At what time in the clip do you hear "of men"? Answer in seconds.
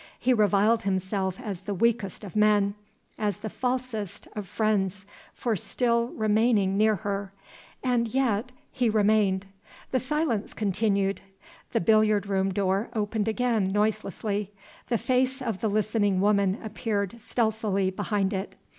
2.23-2.73